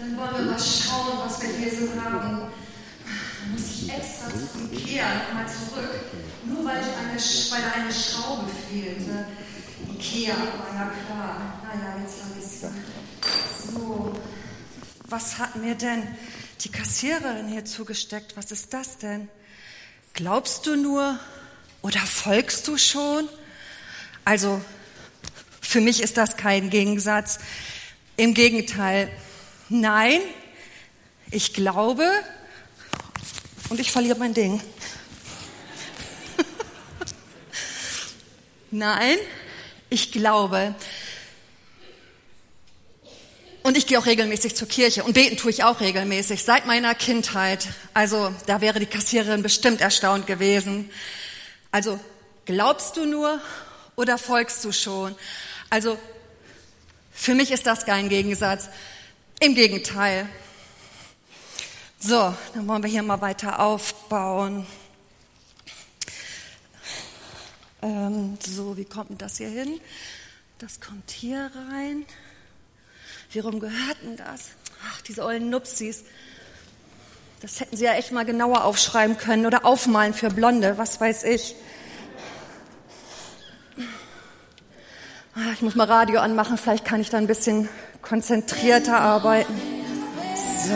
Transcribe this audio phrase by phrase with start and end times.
[0.00, 2.40] Dann wollen wir mal schauen, was wir hier so haben.
[2.40, 2.50] Da
[3.52, 5.90] muss ich extra zu Ikea mal zurück,
[6.46, 9.26] nur weil, ich eine, weil eine Schraube fehlte.
[9.92, 11.60] Ikea war ja klar.
[11.64, 12.60] Naja, jetzt habe ich es.
[13.70, 14.14] So,
[15.08, 16.02] was hat mir denn
[16.62, 18.38] die Kassiererin hier zugesteckt?
[18.38, 19.28] Was ist das denn?
[20.14, 21.18] Glaubst du nur
[21.82, 23.28] oder folgst du schon?
[24.24, 24.62] Also,
[25.60, 27.38] für mich ist das kein Gegensatz.
[28.16, 29.10] Im Gegenteil,
[29.70, 30.20] nein,
[31.30, 32.04] ich glaube
[33.70, 34.60] und ich verliere mein Ding.
[38.70, 39.16] nein,
[39.88, 40.74] ich glaube.
[43.62, 46.94] Und ich gehe auch regelmäßig zur Kirche und beten tue ich auch regelmäßig, seit meiner
[46.94, 47.68] Kindheit.
[47.94, 50.90] Also da wäre die Kassiererin bestimmt erstaunt gewesen.
[51.70, 52.00] Also
[52.46, 53.40] glaubst du nur
[53.96, 55.14] oder folgst du schon?
[55.68, 55.98] Also
[57.12, 58.70] für mich ist das kein Gegensatz.
[59.42, 60.28] Im Gegenteil.
[61.98, 64.66] So, dann wollen wir hier mal weiter aufbauen.
[67.80, 69.80] Ähm, so, wie kommt denn das hier hin?
[70.58, 72.04] Das kommt hier rein.
[73.30, 74.50] Wie rum gehört denn das?
[74.86, 76.04] Ach, diese ollen Nupsis.
[77.40, 81.24] Das hätten sie ja echt mal genauer aufschreiben können oder aufmalen für Blonde, was weiß
[81.24, 81.54] ich.
[85.52, 87.68] Ich muss mal Radio anmachen, vielleicht kann ich da ein bisschen
[88.02, 89.54] konzentrierter arbeiten.
[90.34, 90.74] So,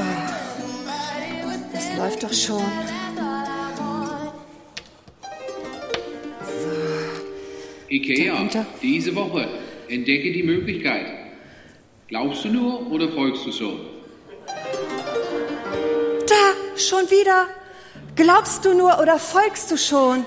[1.73, 2.65] das läuft doch schon.
[6.43, 7.91] So.
[7.91, 8.49] Ikea,
[8.83, 9.49] diese Woche
[9.89, 11.07] entdecke die Möglichkeit.
[12.09, 13.81] Glaubst du nur oder folgst du schon?
[16.29, 17.47] Da, schon wieder.
[18.17, 20.25] Glaubst du nur oder folgst du schon?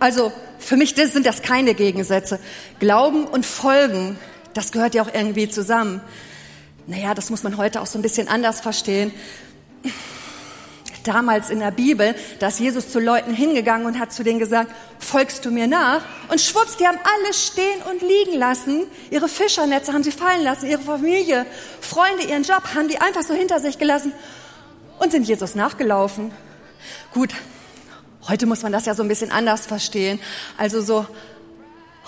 [0.00, 2.38] Also, für mich sind das keine Gegensätze.
[2.78, 4.18] Glauben und Folgen,
[4.54, 6.00] das gehört ja auch irgendwie zusammen.
[6.86, 9.12] Naja, das muss man heute auch so ein bisschen anders verstehen.
[11.04, 14.70] Damals in der Bibel, da ist Jesus zu Leuten hingegangen und hat zu denen gesagt,
[14.98, 16.02] folgst du mir nach?
[16.28, 18.84] Und schwupps, die haben alles stehen und liegen lassen.
[19.10, 21.46] Ihre Fischernetze haben sie fallen lassen, ihre Familie,
[21.80, 24.12] Freunde, ihren Job haben die einfach so hinter sich gelassen
[24.98, 26.32] und sind Jesus nachgelaufen.
[27.14, 27.30] Gut,
[28.28, 30.20] Heute muss man das ja so ein bisschen anders verstehen.
[30.58, 31.06] Also so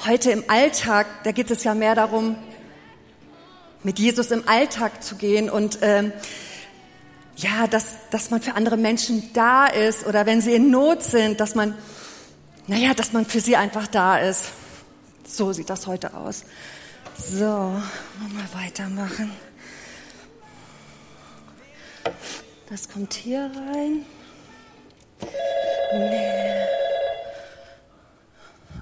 [0.05, 2.37] heute im Alltag, da geht es ja mehr darum,
[3.83, 6.13] mit Jesus im Alltag zu gehen und ähm,
[7.37, 11.41] ja, dass, dass man für andere Menschen da ist oder wenn sie in Not sind,
[11.41, 11.75] dass man,
[12.67, 14.51] naja, dass man für sie einfach da ist.
[15.27, 16.45] So sieht das heute aus.
[17.17, 17.83] So, mal
[18.53, 19.33] weitermachen.
[22.69, 24.05] Das kommt hier rein.
[25.93, 26.67] Nee.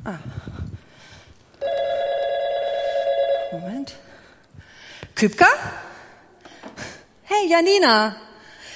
[0.05, 0.19] Ah.
[3.53, 3.95] Moment.
[5.15, 5.47] Kübka?
[7.25, 8.17] Hey, Janina.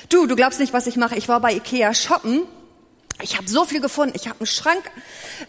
[0.08, 1.16] Du, du glaubst nicht, was ich mache.
[1.16, 2.46] Ich war bei Ikea shoppen
[3.22, 4.14] ich habe so viel gefunden.
[4.16, 4.90] Ich habe einen Schrank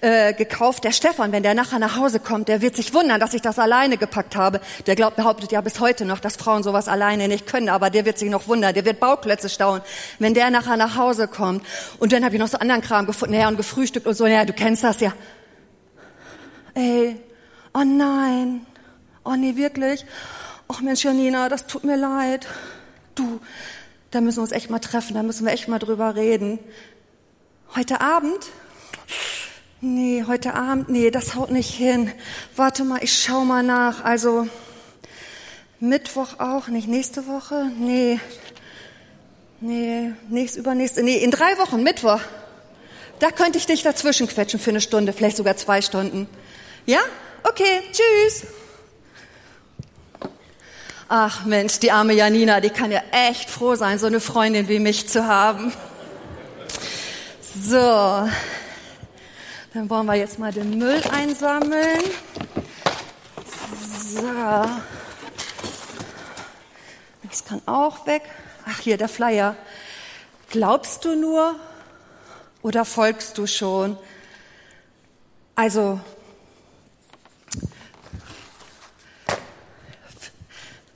[0.01, 0.83] äh, gekauft.
[0.83, 3.59] Der Stefan, wenn der nachher nach Hause kommt, der wird sich wundern, dass ich das
[3.59, 4.61] alleine gepackt habe.
[4.85, 7.69] Der glaubt, behauptet ja bis heute noch, dass Frauen sowas alleine nicht können.
[7.69, 8.73] Aber der wird sich noch wundern.
[8.73, 9.81] Der wird Bauklötze staunen,
[10.19, 11.65] wenn der nachher nach Hause kommt.
[11.99, 13.35] Und dann habe ich noch so anderen Kram gefunden.
[13.35, 14.25] Ja, und gefrühstückt und so.
[14.25, 15.13] Ja, du kennst das ja.
[16.75, 17.15] Ey,
[17.73, 18.65] oh nein.
[19.25, 20.05] Oh nee, wirklich.
[20.67, 22.47] Oh Mensch, Janina, das tut mir leid.
[23.15, 23.39] Du,
[24.11, 25.15] da müssen wir uns echt mal treffen.
[25.15, 26.59] Da müssen wir echt mal drüber reden.
[27.75, 28.51] Heute Abend?
[29.81, 32.11] Nee, heute Abend, nee, das haut nicht hin.
[32.55, 34.03] Warte mal, ich schau mal nach.
[34.03, 34.47] Also
[35.79, 37.71] Mittwoch auch, nicht nächste Woche?
[37.79, 38.19] Nee.
[39.59, 42.19] Nee, nächst, übernächste, nee, in drei Wochen, Mittwoch.
[43.17, 46.29] Da könnte ich dich dazwischen quetschen für eine Stunde, vielleicht sogar zwei Stunden.
[46.85, 46.99] Ja?
[47.41, 48.43] Okay, tschüss.
[51.09, 54.77] Ach Mensch, die arme Janina, die kann ja echt froh sein, so eine Freundin wie
[54.77, 55.73] mich zu haben.
[57.55, 57.77] So,
[59.73, 62.01] dann wollen wir jetzt mal den Müll einsammeln.
[63.95, 64.65] So,
[67.29, 68.23] das kann auch weg.
[68.65, 69.55] Ach, hier der Flyer.
[70.49, 71.59] Glaubst du nur
[72.63, 73.97] oder folgst du schon?
[75.53, 75.99] Also,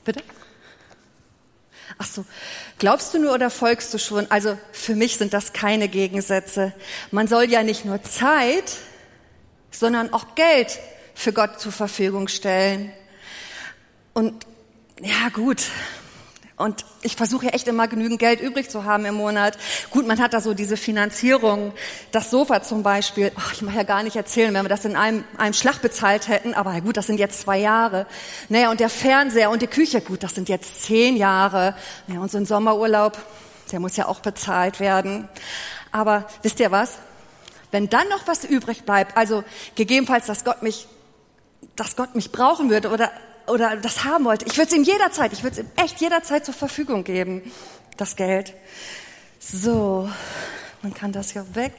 [0.03, 0.23] bitte?
[1.99, 2.25] Ach so,
[2.79, 4.29] glaubst du nur oder folgst du schon?
[4.31, 6.74] Also für mich sind das keine Gegensätze.
[7.12, 8.77] Man soll ja nicht nur Zeit,
[9.71, 10.79] sondern auch Geld
[11.13, 12.91] für Gott zur Verfügung stellen.
[14.13, 14.45] Und
[15.01, 15.63] ja gut,
[16.57, 19.56] Und ich versuche ja echt immer genügend Geld übrig zu haben im Monat.
[19.92, 21.71] Gut, man hat da so diese Finanzierung,
[22.12, 23.31] das Sofa zum Beispiel.
[23.36, 26.27] Ach, ich mag ja gar nicht erzählen, wenn wir das in einem, einem Schlag bezahlt
[26.27, 26.56] hätten.
[26.56, 28.07] Aber gut, das sind jetzt zwei Jahre.
[28.50, 31.75] Naja, und der Fernseher und die Küche, gut, das sind jetzt zehn Jahre.
[32.07, 33.15] Ja, und so ein Sommerurlaub,
[33.71, 35.30] der muss ja auch bezahlt werden.
[35.92, 36.98] Aber wisst ihr was?
[37.69, 39.44] Wenn dann noch was übrig bleibt, also
[39.75, 40.88] gegebenenfalls, dass Gott mich,
[41.75, 43.12] dass Gott mich brauchen würde oder
[43.47, 46.45] oder das haben wollte, ich würde es ihm jederzeit, ich würde es ihm echt jederzeit
[46.45, 47.51] zur Verfügung geben,
[47.95, 48.53] das Geld.
[49.39, 50.09] So,
[50.81, 51.73] man kann das ja weg.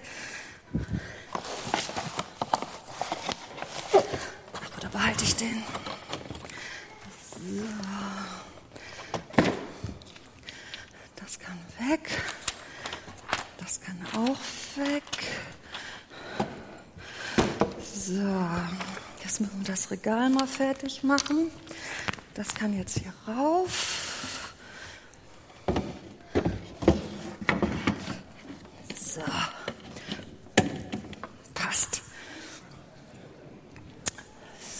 [4.78, 5.62] Oder behalte ich den?
[7.30, 7.62] So.
[11.16, 12.10] Das kann weg.
[13.58, 14.38] Das kann auch
[14.86, 15.02] weg.
[17.94, 18.22] So.
[19.28, 21.50] Jetzt müssen wir das Regal mal fertig machen.
[22.32, 24.54] Das kann jetzt hier rauf.
[28.98, 29.20] So.
[31.52, 32.00] Passt.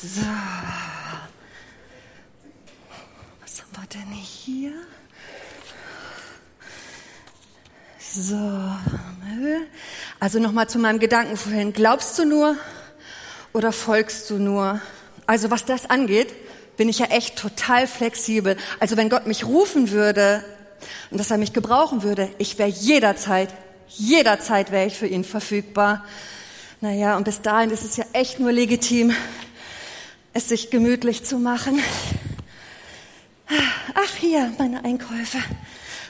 [0.02, 0.22] So.
[3.42, 4.72] Was haben wir denn hier?
[7.98, 8.72] So.
[10.20, 11.74] Also nochmal zu meinem Gedanken vorhin.
[11.74, 12.56] Glaubst du nur,
[13.58, 14.80] oder folgst du nur?
[15.26, 16.32] Also was das angeht,
[16.76, 18.56] bin ich ja echt total flexibel.
[18.78, 20.44] Also wenn Gott mich rufen würde
[21.10, 23.52] und dass er mich gebrauchen würde, ich wäre jederzeit,
[23.88, 26.04] jederzeit wäre ich für ihn verfügbar.
[26.80, 29.12] Naja, und bis dahin ist es ja echt nur legitim,
[30.34, 31.82] es sich gemütlich zu machen.
[33.48, 35.38] Ach, hier, meine Einkäufe.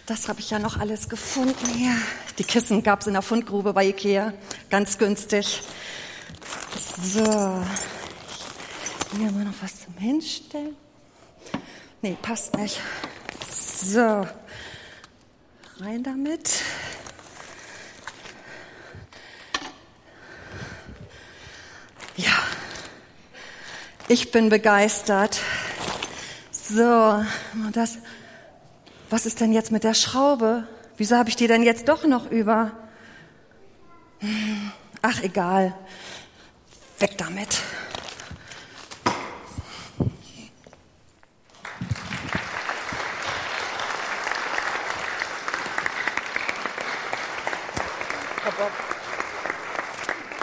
[0.04, 1.96] Das habe ich ja noch alles gefunden hier.
[2.38, 4.34] Die Kissen gab es in der Fundgrube bei Ikea.
[4.68, 5.62] Ganz günstig.
[6.76, 7.64] So,
[9.16, 10.76] hier mal noch was zum Hinstellen.
[12.02, 12.80] Nee, passt nicht.
[13.50, 14.26] So,
[15.80, 16.50] rein damit.
[22.16, 22.32] Ja,
[24.08, 25.40] ich bin begeistert.
[26.50, 27.24] So,
[27.72, 27.98] das,
[29.08, 30.66] was ist denn jetzt mit der Schraube?
[30.96, 32.72] Wieso habe ich die denn jetzt doch noch über?
[35.00, 35.74] Ach, egal.
[37.00, 37.48] Weg damit.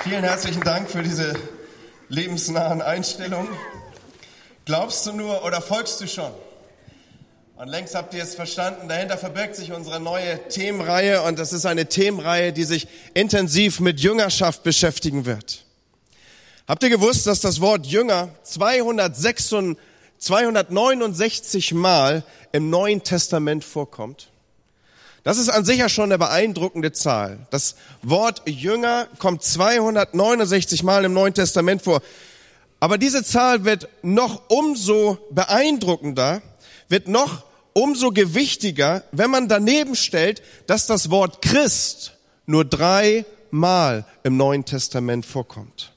[0.04, 1.34] Vielen herzlichen Dank für diese
[2.08, 3.50] lebensnahen Einstellungen.
[4.64, 6.32] Glaubst du nur oder folgst du schon?
[7.58, 11.66] Und längst habt ihr es verstanden, dahinter verbirgt sich unsere neue Themenreihe und das ist
[11.66, 15.65] eine Themenreihe, die sich intensiv mit Jüngerschaft beschäftigen wird.
[16.68, 19.78] Habt ihr gewusst, dass das Wort Jünger 266,
[20.18, 22.24] 269 Mal
[22.54, 24.32] im Neuen Testament vorkommt?
[25.24, 27.46] Das ist an sich ja schon eine beeindruckende Zahl.
[27.52, 32.02] Das Wort Jünger kommt 269 Mal im Neuen Testament vor.
[32.80, 36.42] Aber diese Zahl wird noch umso beeindruckender,
[36.90, 42.14] wird noch umso gewichtiger, wenn man daneben stellt, dass das Wort Christ
[42.48, 45.95] nur drei Mal im Neuen Testament vorkommt.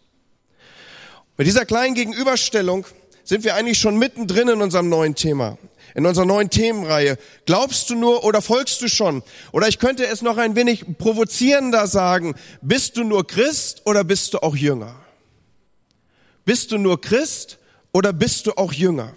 [1.38, 2.84] Mit dieser kleinen Gegenüberstellung
[3.22, 5.56] sind wir eigentlich schon mittendrin in unserem neuen Thema,
[5.94, 7.16] in unserer neuen Themenreihe.
[7.46, 9.22] Glaubst du nur oder folgst du schon?
[9.52, 14.34] Oder ich könnte es noch ein wenig provozierender sagen, bist du nur Christ oder bist
[14.34, 14.96] du auch Jünger?
[16.44, 17.58] Bist du nur Christ
[17.92, 19.12] oder bist du auch Jünger?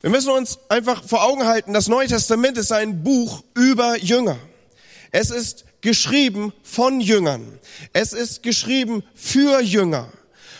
[0.00, 4.36] Wir müssen uns einfach vor Augen halten, das Neue Testament ist ein Buch über Jünger.
[5.12, 7.60] Es ist geschrieben von Jüngern.
[7.92, 10.08] Es ist geschrieben für Jünger.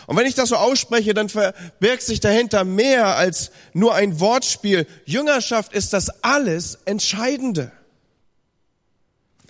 [0.07, 4.87] Und wenn ich das so ausspreche, dann verbirgt sich dahinter mehr als nur ein Wortspiel.
[5.05, 7.71] Jüngerschaft ist das alles Entscheidende.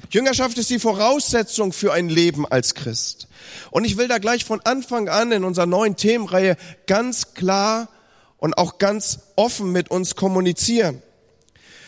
[0.10, 3.28] Jüngerschaft ist die Voraussetzung für ein Leben als Christ.
[3.72, 6.58] Und ich will da gleich von Anfang an in unserer neuen Themenreihe
[6.88, 7.90] ganz klar
[8.38, 11.02] und auch ganz offen mit uns kommunizieren.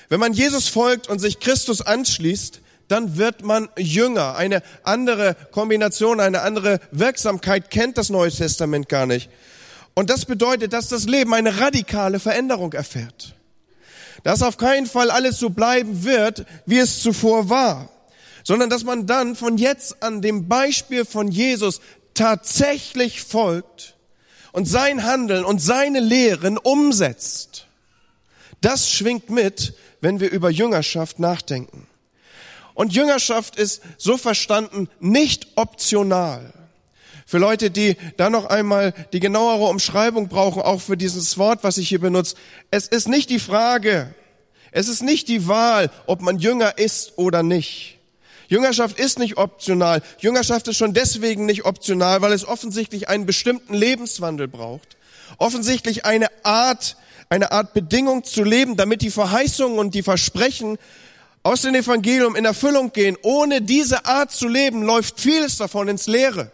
[0.10, 4.36] Wenn man Jesus folgt und sich Christus anschließt, dann wird man jünger.
[4.36, 9.30] Eine andere Kombination, eine andere Wirksamkeit kennt das Neue Testament gar nicht.
[9.94, 13.36] Und das bedeutet, dass das Leben eine radikale Veränderung erfährt.
[14.24, 17.90] Dass auf keinen Fall alles so bleiben wird, wie es zuvor war,
[18.44, 21.82] sondern dass man dann von jetzt an dem Beispiel von Jesus
[22.14, 23.96] tatsächlich folgt
[24.52, 27.68] und sein Handeln und seine Lehren umsetzt.
[28.62, 31.88] Das schwingt mit, wenn wir über Jüngerschaft nachdenken.
[32.78, 36.54] Und Jüngerschaft ist so verstanden nicht optional.
[37.26, 41.80] Für Leute, die da noch einmal die genauere Umschreibung brauchen, auch für dieses Wort, was
[41.80, 42.36] ich hier benutze.
[42.70, 44.14] Es ist nicht die Frage,
[44.72, 47.98] Es ist nicht die Wahl, ob man Jünger ist oder nicht.
[48.48, 50.04] Jüngerschaft ist nicht optional.
[50.20, 54.98] Jüngerschaft ist schon deswegen nicht optional, weil es offensichtlich einen bestimmten Lebenswandel braucht.
[55.40, 56.96] Offensichtlich eine Art,
[57.30, 60.78] eine Art Bedingung zu leben, damit die Verheißungen und die Versprechen
[61.48, 63.18] aus dem Evangelium in Erfüllung gehen.
[63.22, 66.52] Ohne diese Art zu leben läuft vieles davon ins Leere.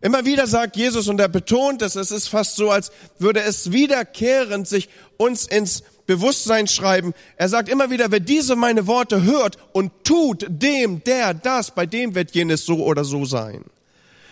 [0.00, 3.70] Immer wieder sagt Jesus, und er betont es, es ist fast so, als würde es
[3.70, 7.14] wiederkehrend sich uns ins Bewusstsein schreiben.
[7.36, 11.86] Er sagt immer wieder, wer diese meine Worte hört und tut dem, der das, bei
[11.86, 13.64] dem wird jenes so oder so sein.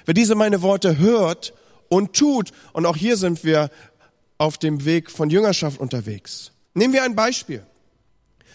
[0.07, 1.55] Wer diese meine Worte hört
[1.89, 3.71] und tut, und auch hier sind wir
[4.39, 6.51] auf dem Weg von Jüngerschaft unterwegs.
[6.75, 7.65] Nehmen wir ein Beispiel.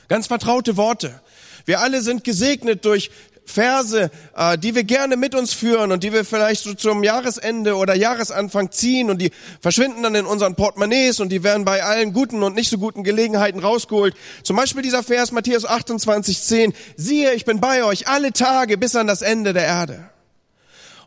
[0.08, 1.20] Ganz vertraute Worte.
[1.66, 3.12] Wir alle sind gesegnet durch
[3.48, 7.76] Verse, äh, die wir gerne mit uns führen und die wir vielleicht so zum Jahresende
[7.76, 12.14] oder Jahresanfang ziehen und die verschwinden dann in unseren Portemonnaies und die werden bei allen
[12.14, 14.16] guten und nicht so guten Gelegenheiten rausgeholt.
[14.44, 16.74] Zum Beispiel dieser Vers Matthäus 28, 10.
[16.98, 20.10] Siehe, ich bin bei euch alle Tage bis an das Ende der Erde.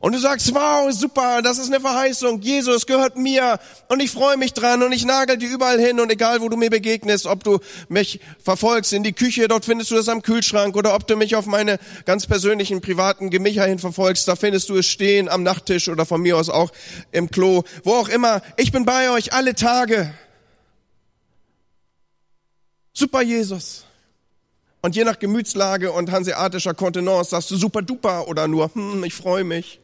[0.00, 2.40] Und du sagst, wow, super, das ist eine Verheißung.
[2.40, 6.10] Jesus gehört mir und ich freue mich dran und ich nagel dir überall hin und
[6.10, 7.58] egal, wo du mir begegnest, ob du
[7.90, 11.36] mich verfolgst in die Küche, dort findest du das am Kühlschrank oder ob du mich
[11.36, 15.90] auf meine ganz persönlichen privaten Gemächer hin verfolgst, da findest du es stehen am Nachttisch
[15.90, 16.72] oder von mir aus auch
[17.12, 18.40] im Klo, wo auch immer.
[18.56, 20.14] Ich bin bei euch alle Tage.
[22.94, 23.84] Super Jesus.
[24.80, 29.12] Und je nach Gemütslage und hanseatischer Kontenance sagst du super duper oder nur, hm, ich
[29.12, 29.79] freue mich.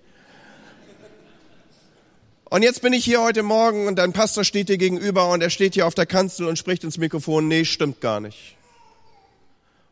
[2.49, 5.51] Und jetzt bin ich hier heute Morgen und dein Pastor steht dir gegenüber und er
[5.51, 7.49] steht hier auf der Kanzel und spricht ins Mikrofon.
[7.49, 8.57] Nee, stimmt gar nicht.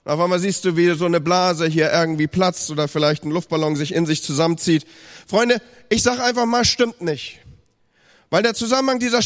[0.05, 3.33] Und auf einmal siehst du, wie so eine Blase hier irgendwie platzt oder vielleicht ein
[3.33, 4.87] Luftballon sich in sich zusammenzieht.
[5.27, 7.41] Freunde, ich sag einfach mal, stimmt nicht.
[8.31, 9.21] Weil der Zusammenhang dieser,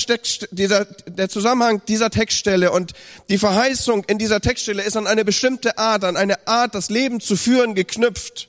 [0.50, 2.94] dieser, der Zusammenhang dieser Textstelle und
[3.28, 7.20] die Verheißung in dieser Textstelle ist an eine bestimmte Art, an eine Art, das Leben
[7.20, 8.48] zu führen, geknüpft.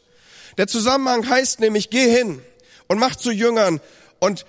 [0.57, 2.41] Der Zusammenhang heißt nämlich, geh hin
[2.87, 3.81] und mach zu Jüngern
[4.19, 4.45] und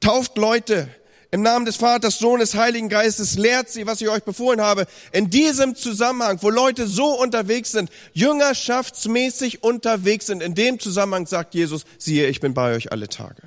[0.00, 0.88] tauft Leute
[1.32, 4.86] im Namen des Vaters, Sohnes, Heiligen Geistes, lehrt sie, was ich euch befohlen habe.
[5.12, 11.54] In diesem Zusammenhang, wo Leute so unterwegs sind, jüngerschaftsmäßig unterwegs sind, in dem Zusammenhang sagt
[11.54, 13.42] Jesus, siehe, ich bin bei euch alle Tage.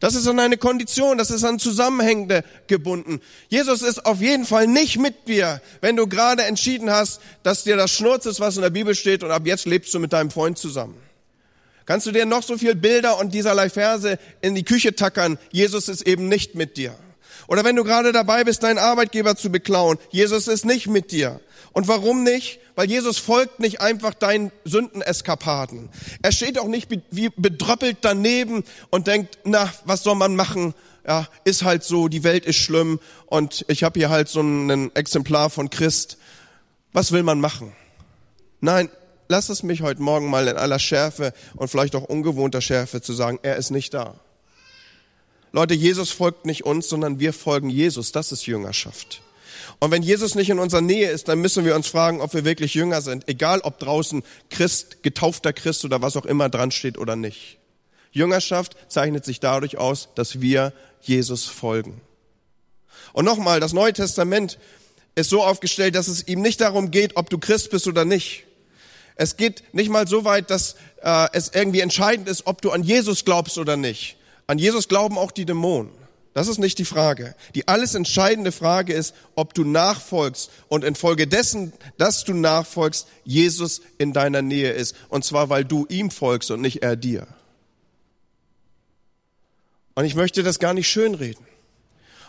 [0.00, 3.22] Das ist an eine Kondition, das ist an Zusammenhänge gebunden.
[3.48, 7.78] Jesus ist auf jeden Fall nicht mit dir, wenn du gerade entschieden hast, dass dir
[7.78, 10.30] das Schnurz ist, was in der Bibel steht und ab jetzt lebst du mit deinem
[10.30, 11.00] Freund zusammen.
[11.86, 15.38] Kannst du dir noch so viel Bilder und dieserlei Verse in die Küche tackern?
[15.50, 16.96] Jesus ist eben nicht mit dir.
[17.46, 21.40] Oder wenn du gerade dabei bist, deinen Arbeitgeber zu beklauen, Jesus ist nicht mit dir.
[21.72, 22.60] Und warum nicht?
[22.74, 25.90] Weil Jesus folgt nicht einfach deinen Sündeneskapaden.
[26.22, 30.74] Er steht auch nicht wie bedröppelt daneben und denkt, na, was soll man machen?
[31.06, 34.94] Ja, ist halt so, die Welt ist schlimm und ich habe hier halt so ein
[34.94, 36.16] Exemplar von Christ.
[36.92, 37.72] Was will man machen?
[38.60, 38.88] Nein,
[39.28, 43.12] lass es mich heute Morgen mal in aller Schärfe und vielleicht auch ungewohnter Schärfe zu
[43.12, 44.14] sagen, er ist nicht da.
[45.52, 48.10] Leute, Jesus folgt nicht uns, sondern wir folgen Jesus.
[48.10, 49.22] Das ist Jüngerschaft.
[49.78, 52.44] Und wenn Jesus nicht in unserer Nähe ist, dann müssen wir uns fragen, ob wir
[52.44, 53.28] wirklich Jünger sind.
[53.28, 57.58] Egal, ob draußen Christ, getaufter Christ oder was auch immer dran steht oder nicht.
[58.10, 62.00] Jüngerschaft zeichnet sich dadurch aus, dass wir Jesus folgen.
[63.12, 64.58] Und nochmal, das Neue Testament
[65.14, 68.44] ist so aufgestellt, dass es ihm nicht darum geht, ob du Christ bist oder nicht.
[69.16, 72.82] Es geht nicht mal so weit, dass äh, es irgendwie entscheidend ist, ob du an
[72.82, 74.16] Jesus glaubst oder nicht.
[74.46, 75.92] An Jesus glauben auch die Dämonen.
[76.34, 77.36] Das ist nicht die Frage.
[77.54, 84.12] Die alles entscheidende Frage ist, ob du nachfolgst und infolgedessen, dass du nachfolgst, Jesus in
[84.12, 84.96] deiner Nähe ist.
[85.08, 87.28] Und zwar, weil du ihm folgst und nicht er dir.
[89.94, 91.46] Und ich möchte das gar nicht schönreden.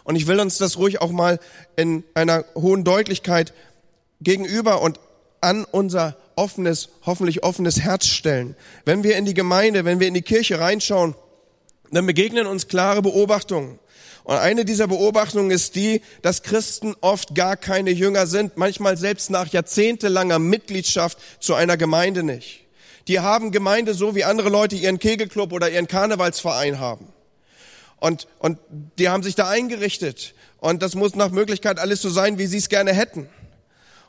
[0.04, 1.40] Und ich will uns das ruhig auch mal
[1.76, 3.54] in einer hohen Deutlichkeit
[4.22, 5.00] gegenüber und
[5.46, 8.56] an unser offenes, hoffentlich offenes Herz stellen.
[8.84, 11.16] Wenn wir in die Gemeinde, wenn wir in die Kirche reinschauen,
[11.92, 13.80] dann begegnen uns klare Beobachtungen.
[14.24, 19.30] Und eine dieser Beobachtungen ist die, dass Christen oft gar keine Jünger sind, manchmal selbst
[19.30, 22.66] nach jahrzehntelanger Mitgliedschaft zu einer Gemeinde nicht.
[23.08, 27.08] Die haben Gemeinde so, wie andere Leute ihren Kegelclub oder ihren Karnevalsverein haben.
[28.00, 28.58] Und, und
[28.98, 30.34] die haben sich da eingerichtet.
[30.58, 33.30] Und das muss nach Möglichkeit alles so sein, wie sie es gerne hätten.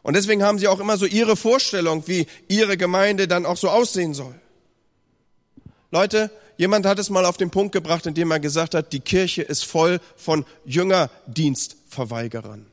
[0.07, 3.69] Und deswegen haben sie auch immer so ihre Vorstellung, wie ihre Gemeinde dann auch so
[3.69, 4.35] aussehen soll.
[5.91, 9.43] Leute, Jemand hat es mal auf den Punkt gebracht, indem er gesagt hat, die Kirche
[9.43, 12.67] ist voll von Jüngerdienstverweigerern.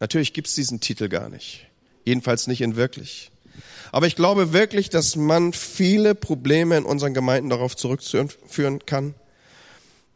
[0.00, 1.66] Natürlich gibt es diesen Titel gar nicht.
[2.04, 3.32] Jedenfalls nicht in wirklich.
[3.90, 9.14] Aber ich glaube wirklich, dass man viele Probleme in unseren Gemeinden darauf zurückführen kann,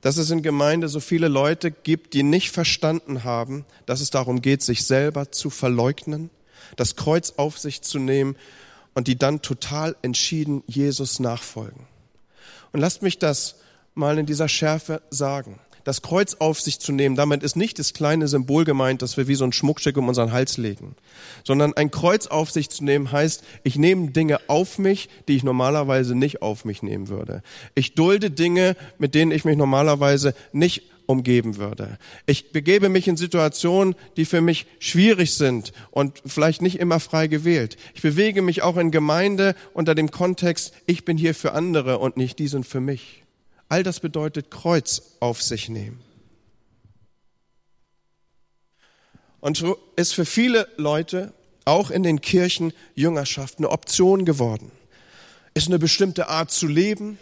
[0.02, 4.42] dass es in Gemeinde so viele Leute gibt, die nicht verstanden haben, dass es darum
[4.42, 6.28] geht, sich selber zu verleugnen,
[6.76, 8.37] das Kreuz auf sich zu nehmen
[8.94, 11.87] und die dann total entschieden Jesus nachfolgen.
[12.73, 13.56] Und lasst mich das
[13.94, 15.61] mal in dieser Schärfe sagen.
[15.85, 19.29] Das Kreuz auf sich zu nehmen, damit ist nicht das kleine Symbol gemeint, dass wir
[19.29, 20.95] wie so ein Schmuckstück um unseren Hals legen,
[21.45, 25.45] sondern ein Kreuz auf sich zu nehmen heißt, ich nehme Dinge auf mich, die ich
[25.45, 27.43] normalerweise nicht auf mich nehmen würde.
[27.75, 31.99] Ich dulde Dinge, mit denen ich mich normalerweise nicht umgeben würde.
[32.27, 37.27] Ich begebe mich in Situationen, die für mich schwierig sind und vielleicht nicht immer frei
[37.27, 37.77] gewählt.
[37.95, 42.17] Ich bewege mich auch in Gemeinde unter dem Kontext, ich bin hier für andere und
[42.17, 43.22] nicht die sind für mich.
[43.73, 45.99] All das bedeutet Kreuz auf sich nehmen.
[49.41, 51.33] Und so ist für viele Leute
[51.64, 54.71] auch in den Kirchen Jüngerschaft eine Option geworden.
[55.55, 57.17] Ist eine bestimmte Art zu leben,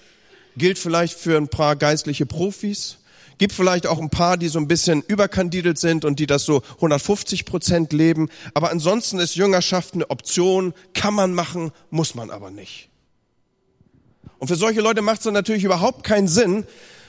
[0.57, 2.99] gilt vielleicht für ein paar geistliche Profis,
[3.39, 6.63] gibt vielleicht auch ein paar, die so ein bisschen überkandidelt sind und die das so
[6.75, 8.29] 150 Prozent leben.
[8.55, 12.90] Aber ansonsten ist Jüngerschaft eine Option, kann man machen, muss man aber nicht.
[14.41, 16.67] Und für solche Leute macht es natürlich überhaupt keinen Sinn,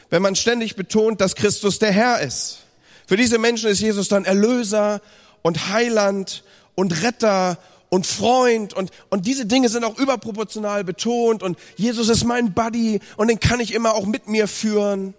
[0.09, 2.59] wenn man ständig betont, dass Christus der Herr ist.
[3.07, 5.01] Für diese Menschen ist Jesus dann Erlöser
[5.41, 6.43] und Heiland
[6.75, 7.57] und Retter
[7.89, 12.99] und Freund und, und diese Dinge sind auch überproportional betont und Jesus ist mein Buddy
[13.17, 15.13] und den kann ich immer auch mit mir führen.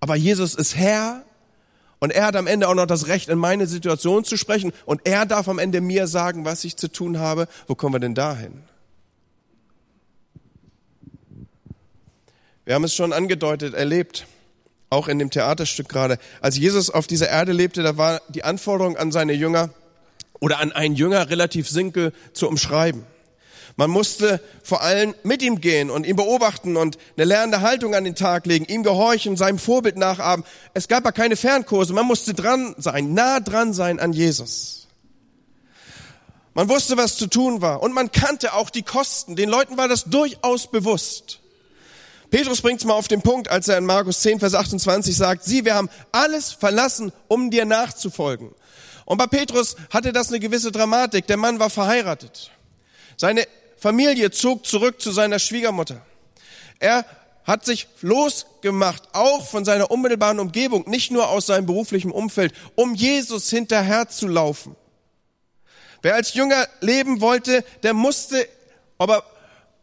[0.00, 1.24] Aber Jesus ist Herr
[2.00, 5.02] und er hat am Ende auch noch das Recht, in meine Situation zu sprechen und
[5.04, 7.48] er darf am Ende mir sagen, was ich zu tun habe.
[7.68, 8.62] Wo kommen wir denn dahin?
[12.68, 14.26] Wir haben es schon angedeutet, erlebt,
[14.90, 16.18] auch in dem Theaterstück gerade.
[16.42, 19.70] Als Jesus auf dieser Erde lebte, da war die Anforderung an seine Jünger
[20.38, 23.06] oder an einen Jünger relativ simpel zu umschreiben.
[23.76, 28.04] Man musste vor allem mit ihm gehen und ihn beobachten und eine lernende Haltung an
[28.04, 30.44] den Tag legen, ihm gehorchen, seinem Vorbild nachahmen.
[30.74, 34.88] Es gab ja keine Fernkurse, man musste dran sein, nah dran sein an Jesus.
[36.52, 39.36] Man wusste, was zu tun war und man kannte auch die Kosten.
[39.36, 41.40] Den Leuten war das durchaus bewusst.
[42.30, 45.44] Petrus bringt es mal auf den Punkt, als er in Markus 10, Vers 28 sagt,
[45.44, 48.54] sie, wir haben alles verlassen, um dir nachzufolgen.
[49.06, 51.26] Und bei Petrus hatte das eine gewisse Dramatik.
[51.26, 52.50] Der Mann war verheiratet.
[53.16, 53.46] Seine
[53.78, 56.02] Familie zog zurück zu seiner Schwiegermutter.
[56.78, 57.06] Er
[57.44, 62.94] hat sich losgemacht, auch von seiner unmittelbaren Umgebung, nicht nur aus seinem beruflichen Umfeld, um
[62.94, 64.76] Jesus hinterher zu laufen.
[66.02, 68.46] Wer als Jünger leben wollte, der musste,
[68.98, 69.24] ob er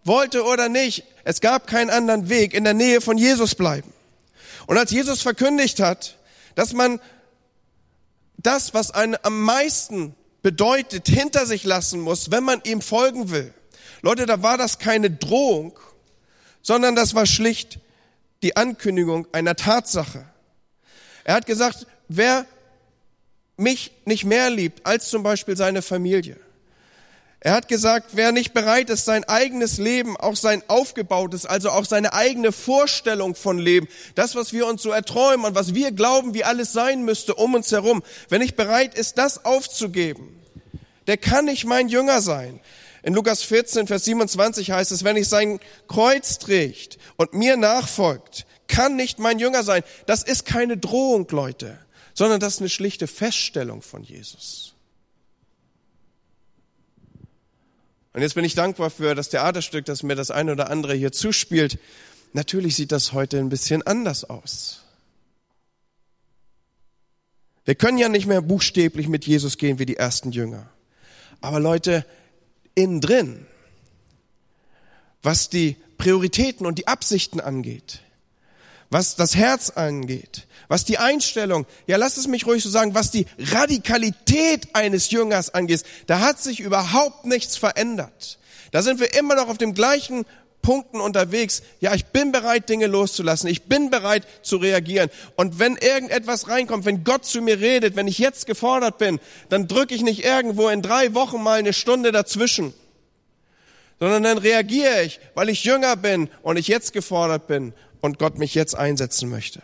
[0.05, 3.91] wollte oder nicht, es gab keinen anderen Weg, in der Nähe von Jesus bleiben.
[4.67, 6.17] Und als Jesus verkündigt hat,
[6.55, 6.99] dass man
[8.37, 13.53] das, was einen am meisten bedeutet, hinter sich lassen muss, wenn man ihm folgen will.
[14.01, 15.77] Leute, da war das keine Drohung,
[16.61, 17.79] sondern das war schlicht
[18.43, 20.25] die Ankündigung einer Tatsache.
[21.23, 22.45] Er hat gesagt, wer
[23.57, 26.37] mich nicht mehr liebt als zum Beispiel seine Familie,
[27.45, 31.85] er hat gesagt, wer nicht bereit ist, sein eigenes Leben, auch sein aufgebautes, also auch
[31.85, 36.33] seine eigene Vorstellung von Leben, das, was wir uns so erträumen und was wir glauben,
[36.33, 40.41] wie alles sein müsste um uns herum, wer nicht bereit ist, das aufzugeben,
[41.05, 42.61] der kann nicht mein Jünger sein.
[43.03, 48.47] In Lukas 14, Vers 27 heißt es, wenn ich sein Kreuz trägt und mir nachfolgt,
[48.67, 49.83] kann nicht mein Jünger sein.
[50.07, 51.77] Das ist keine Drohung, Leute,
[52.15, 54.74] sondern das ist eine schlichte Feststellung von Jesus.
[58.15, 61.11] Und jetzt bin ich dankbar für das Theaterstück, das mir das eine oder andere hier
[61.11, 61.77] zuspielt.
[62.31, 64.83] Natürlich sieht das heute ein bisschen anders aus.
[67.65, 70.69] Wir können ja nicht mehr buchstäblich mit Jesus gehen wie die ersten Jünger.
[71.41, 72.05] Aber Leute,
[72.73, 73.45] innen drin,
[75.21, 77.99] was die Prioritäten und die Absichten angeht,
[78.89, 83.11] was das Herz angeht, was die Einstellung, ja lass es mich ruhig so sagen, was
[83.11, 88.39] die Radikalität eines Jüngers angeht, da hat sich überhaupt nichts verändert.
[88.71, 90.25] Da sind wir immer noch auf dem gleichen
[90.65, 91.61] Punkten unterwegs.
[91.79, 93.47] Ja, ich bin bereit, Dinge loszulassen.
[93.47, 95.11] Ich bin bereit zu reagieren.
[95.35, 99.19] Und wenn irgendetwas reinkommt, wenn Gott zu mir redet, wenn ich jetzt gefordert bin,
[99.49, 102.73] dann drücke ich nicht irgendwo in drei Wochen mal eine Stunde dazwischen,
[103.99, 107.73] sondern dann reagiere ich, weil ich jünger bin und ich jetzt gefordert bin
[108.05, 109.61] und Gott mich jetzt einsetzen möchte.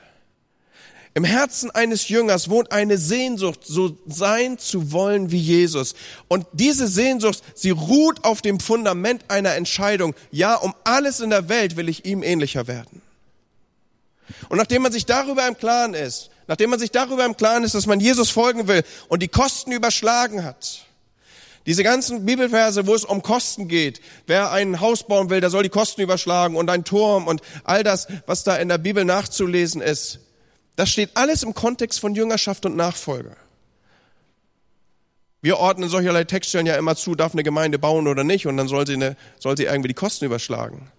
[1.14, 5.94] Im Herzen eines Jüngers wohnt eine Sehnsucht, so sein zu wollen wie Jesus.
[6.30, 10.16] Und diese Sehnsucht, sie ruht auf dem Fundament einer Entscheidung.
[10.32, 13.02] Ja, um alles in der Welt will ich ihm ähnlicher werden.
[14.48, 17.76] Und nachdem man sich darüber im Klaren ist, nachdem man sich darüber im Klaren ist,
[17.76, 20.86] dass man Jesus folgen will und die Kosten überschlagen hat,
[21.66, 24.02] Diese ganzen Bibelverse, wo es um Kosten geht.
[24.26, 27.84] Wer ein Haus bauen will, der soll die Kosten überschlagen und ein Turm und all
[27.84, 30.20] das, was da in der Bibel nachzulesen ist.
[30.76, 33.36] Das steht alles im Kontext von Jüngerschaft und Nachfolge.
[35.44, 38.68] Wir ordnen solcherlei Textstellen ja immer zu, darf eine Gemeinde bauen oder nicht, und dann
[38.68, 40.92] soll sie, eine, soll sie irgendwie die Kosten überschlagen.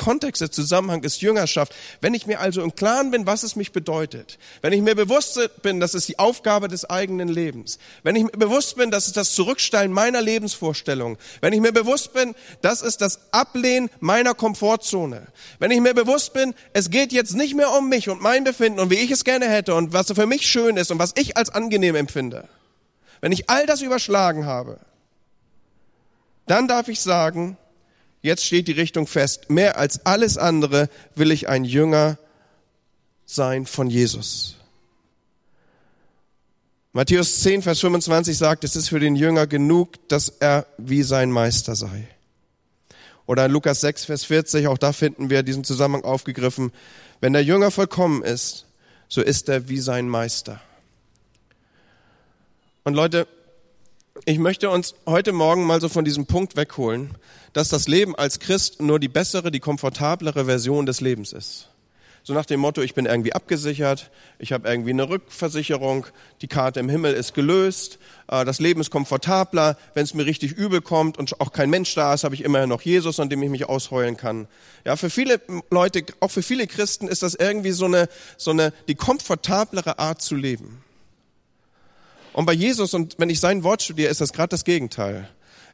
[0.00, 1.74] Kontext, der Zusammenhang ist Jüngerschaft.
[2.00, 5.38] Wenn ich mir also im Klaren bin, was es mich bedeutet, wenn ich mir bewusst
[5.62, 9.18] bin, das ist die Aufgabe des eigenen Lebens, wenn ich mir bewusst bin, das ist
[9.18, 15.26] das Zurückstellen meiner Lebensvorstellung, wenn ich mir bewusst bin, das ist das Ablehnen meiner Komfortzone,
[15.58, 18.80] wenn ich mir bewusst bin, es geht jetzt nicht mehr um mich und mein Befinden
[18.80, 21.36] und wie ich es gerne hätte und was für mich schön ist und was ich
[21.36, 22.48] als angenehm empfinde,
[23.20, 24.78] wenn ich all das überschlagen habe,
[26.46, 27.58] dann darf ich sagen,
[28.22, 29.50] Jetzt steht die Richtung fest.
[29.50, 32.18] Mehr als alles andere will ich ein Jünger
[33.24, 34.56] sein von Jesus.
[36.92, 41.30] Matthäus 10, Vers 25 sagt, es ist für den Jünger genug, dass er wie sein
[41.30, 42.08] Meister sei.
[43.26, 46.72] Oder Lukas 6, Vers 40, auch da finden wir diesen Zusammenhang aufgegriffen.
[47.20, 48.66] Wenn der Jünger vollkommen ist,
[49.06, 50.60] so ist er wie sein Meister.
[52.82, 53.28] Und Leute,
[54.24, 57.10] ich möchte uns heute Morgen mal so von diesem Punkt wegholen,
[57.52, 61.68] dass das Leben als Christ nur die bessere, die komfortablere Version des Lebens ist.
[62.22, 66.06] So nach dem Motto, ich bin irgendwie abgesichert, ich habe irgendwie eine Rückversicherung,
[66.42, 70.52] die Karte im Himmel ist gelöst, äh, das Leben ist komfortabler, wenn es mir richtig
[70.52, 73.42] übel kommt und auch kein Mensch da ist, habe ich immerhin noch Jesus, an dem
[73.42, 74.48] ich mich ausheulen kann.
[74.84, 78.06] Ja, für viele Leute, auch für viele Christen ist das irgendwie so eine,
[78.36, 80.82] so eine, die komfortablere Art zu leben.
[82.32, 85.28] Und bei Jesus, und wenn ich sein Wort studiere, ist das gerade das Gegenteil.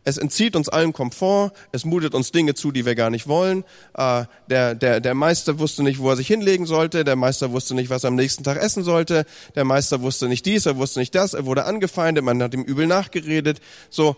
[0.08, 3.64] Es entzieht uns allen Komfort, es mutet uns Dinge zu, die wir gar nicht wollen.
[3.94, 7.74] Äh, der, der, der Meister wusste nicht, wo er sich hinlegen sollte, der Meister wusste
[7.74, 11.00] nicht, was er am nächsten Tag essen sollte, der Meister wusste nicht dies, er wusste
[11.00, 13.60] nicht das, er wurde angefeindet, man hat ihm übel nachgeredet.
[13.90, 14.16] So,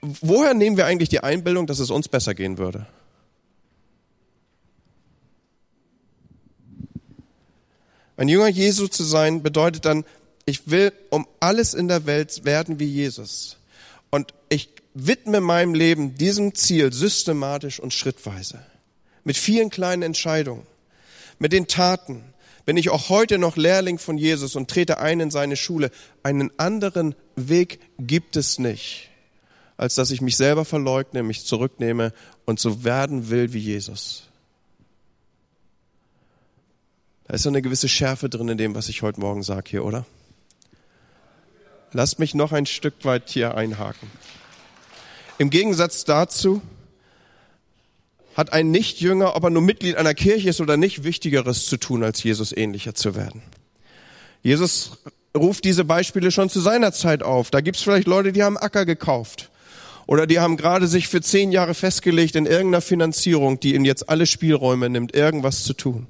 [0.00, 2.86] woher nehmen wir eigentlich die Einbildung, dass es uns besser gehen würde?
[8.16, 10.04] Ein Jünger Jesu zu sein bedeutet dann,
[10.46, 13.56] ich will um alles in der Welt werden wie Jesus.
[14.10, 18.64] Und ich widme meinem Leben diesem Ziel systematisch und schrittweise.
[19.24, 20.66] Mit vielen kleinen Entscheidungen.
[21.38, 22.22] Mit den Taten.
[22.66, 25.90] Bin ich auch heute noch Lehrling von Jesus und trete ein in seine Schule.
[26.22, 29.10] Einen anderen Weg gibt es nicht,
[29.76, 32.12] als dass ich mich selber verleugne, mich zurücknehme
[32.46, 34.24] und so werden will wie Jesus.
[37.26, 39.84] Da ist so eine gewisse Schärfe drin in dem, was ich heute Morgen sage hier,
[39.84, 40.06] oder?
[41.94, 44.10] Lasst mich noch ein Stück weit hier einhaken.
[45.38, 46.60] Im Gegensatz dazu
[48.36, 52.02] hat ein Nichtjünger, ob er nur Mitglied einer Kirche ist oder nicht, Wichtigeres zu tun,
[52.02, 53.42] als Jesus ähnlicher zu werden.
[54.42, 54.98] Jesus
[55.36, 57.52] ruft diese Beispiele schon zu seiner Zeit auf.
[57.52, 59.50] Da gibt's vielleicht Leute, die haben Acker gekauft.
[60.08, 64.08] Oder die haben gerade sich für zehn Jahre festgelegt in irgendeiner Finanzierung, die ihnen jetzt
[64.10, 66.08] alle Spielräume nimmt, irgendwas zu tun.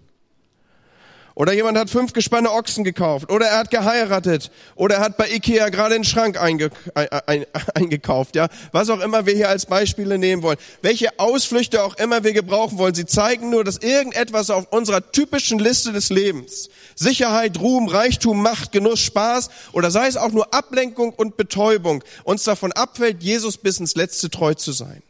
[1.36, 3.28] Oder jemand hat fünf gespanne Ochsen gekauft.
[3.30, 4.52] Oder er hat geheiratet.
[4.76, 8.36] Oder er hat bei Ikea gerade einen Schrank einge ein, ein, eingekauft.
[8.36, 10.58] Ja, was auch immer wir hier als Beispiele nehmen wollen.
[10.80, 12.94] Welche Ausflüchte auch immer wir gebrauchen wollen.
[12.94, 18.70] Sie zeigen nur, dass irgendetwas auf unserer typischen Liste des Lebens, Sicherheit, Ruhm, Reichtum, Macht,
[18.70, 23.80] Genuss, Spaß oder sei es auch nur Ablenkung und Betäubung, uns davon abfällt, Jesus bis
[23.80, 25.02] ins Letzte treu zu sein.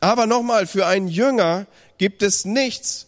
[0.00, 1.66] Aber nochmal, für einen Jünger
[1.98, 3.06] gibt es nichts,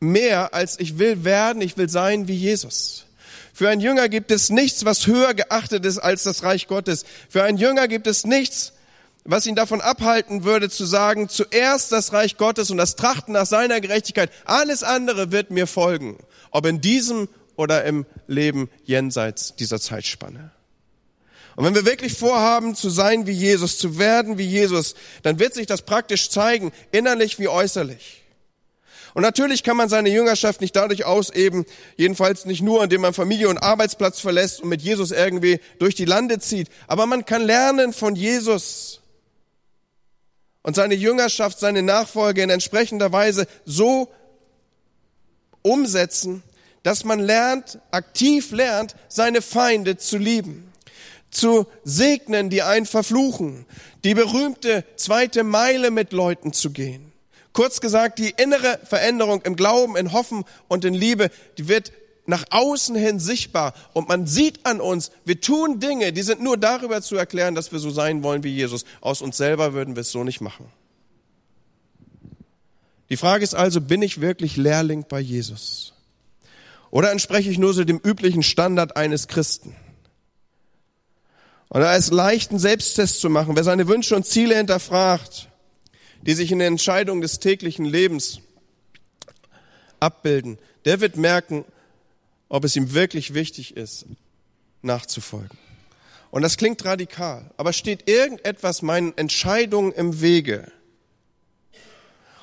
[0.00, 3.06] mehr als ich will werden, ich will sein wie Jesus.
[3.52, 7.04] Für einen Jünger gibt es nichts, was höher geachtet ist als das Reich Gottes.
[7.28, 8.74] Für einen Jünger gibt es nichts,
[9.24, 13.46] was ihn davon abhalten würde zu sagen, zuerst das Reich Gottes und das Trachten nach
[13.46, 16.18] seiner Gerechtigkeit, alles andere wird mir folgen,
[16.50, 20.52] ob in diesem oder im Leben jenseits dieser Zeitspanne.
[21.56, 25.54] Und wenn wir wirklich vorhaben, zu sein wie Jesus, zu werden wie Jesus, dann wird
[25.54, 28.25] sich das praktisch zeigen, innerlich wie äußerlich.
[29.16, 31.64] Und natürlich kann man seine Jüngerschaft nicht dadurch ausüben,
[31.96, 36.04] jedenfalls nicht nur, indem man Familie und Arbeitsplatz verlässt und mit Jesus irgendwie durch die
[36.04, 36.68] Lande zieht.
[36.86, 39.00] Aber man kann lernen von Jesus
[40.62, 44.12] und seine Jüngerschaft, seine Nachfolge in entsprechender Weise so
[45.62, 46.42] umsetzen,
[46.82, 50.70] dass man lernt, aktiv lernt, seine Feinde zu lieben,
[51.30, 53.64] zu segnen, die einen verfluchen,
[54.04, 57.05] die berühmte zweite Meile mit Leuten zu gehen.
[57.56, 61.90] Kurz gesagt, die innere Veränderung im Glauben, in Hoffen und in Liebe, die wird
[62.26, 66.58] nach außen hin sichtbar und man sieht an uns, wir tun Dinge, die sind nur
[66.58, 68.84] darüber zu erklären, dass wir so sein wollen wie Jesus.
[69.00, 70.66] Aus uns selber würden wir es so nicht machen.
[73.08, 75.94] Die Frage ist also, bin ich wirklich Lehrling bei Jesus?
[76.90, 79.74] Oder entspreche ich nur so dem üblichen Standard eines Christen?
[81.70, 83.56] Und da ist leicht, einen Selbsttest zu machen.
[83.56, 85.48] Wer seine Wünsche und Ziele hinterfragt,
[86.26, 88.40] die sich in den Entscheidungen des täglichen Lebens
[90.00, 91.64] abbilden, der wird merken,
[92.48, 94.06] ob es ihm wirklich wichtig ist,
[94.82, 95.56] nachzufolgen.
[96.30, 100.70] Und das klingt radikal, aber steht irgendetwas meinen Entscheidungen im Wege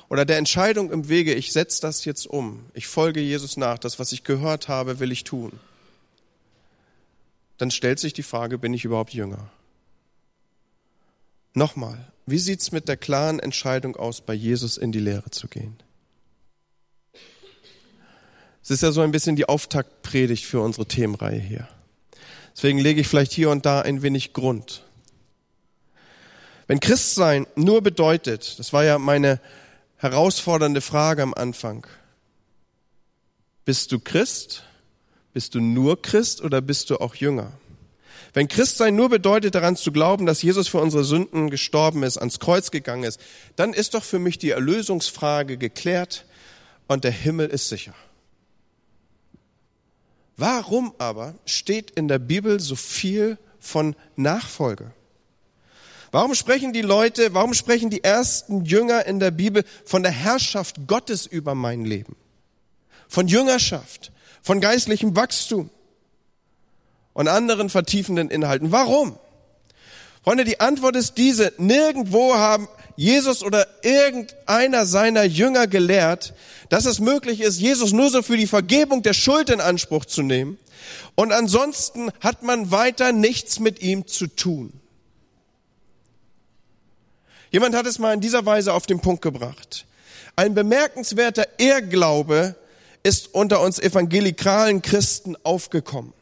[0.08, 3.98] oder der Entscheidung im Wege, ich setze das jetzt um, ich folge Jesus nach, das,
[3.98, 5.58] was ich gehört habe, will ich tun,
[7.58, 9.50] dann stellt sich die Frage, bin ich überhaupt jünger?
[11.52, 15.76] Nochmal, wie sieht's mit der klaren Entscheidung aus, bei Jesus in die Lehre zu gehen?
[18.62, 21.68] Es ist ja so ein bisschen die Auftaktpredigt für unsere Themenreihe hier.
[22.56, 24.84] Deswegen lege ich vielleicht hier und da ein wenig Grund.
[26.66, 29.38] Wenn Christsein nur bedeutet, das war ja meine
[29.96, 31.86] herausfordernde Frage am Anfang,
[33.66, 34.62] bist du Christ?
[35.34, 37.52] Bist du nur Christ oder bist du auch Jünger?
[38.34, 42.40] Wenn Christsein nur bedeutet, daran zu glauben, dass Jesus für unsere Sünden gestorben ist, ans
[42.40, 43.20] Kreuz gegangen ist,
[43.54, 46.26] dann ist doch für mich die Erlösungsfrage geklärt
[46.88, 47.94] und der Himmel ist sicher.
[50.36, 54.90] Warum aber steht in der Bibel so viel von Nachfolge?
[56.10, 60.88] Warum sprechen die Leute, warum sprechen die ersten Jünger in der Bibel von der Herrschaft
[60.88, 62.16] Gottes über mein Leben?
[63.08, 64.10] Von Jüngerschaft,
[64.42, 65.70] von geistlichem Wachstum
[67.14, 68.72] und anderen vertiefenden Inhalten.
[68.72, 69.18] Warum?
[70.22, 71.52] Freunde, die Antwort ist diese.
[71.58, 76.34] Nirgendwo haben Jesus oder irgendeiner seiner Jünger gelehrt,
[76.68, 80.22] dass es möglich ist, Jesus nur so für die Vergebung der Schuld in Anspruch zu
[80.22, 80.58] nehmen.
[81.14, 84.72] Und ansonsten hat man weiter nichts mit ihm zu tun.
[87.50, 89.86] Jemand hat es mal in dieser Weise auf den Punkt gebracht.
[90.36, 92.56] Ein bemerkenswerter Irrglaube
[93.04, 96.12] ist unter uns evangelikalen Christen aufgekommen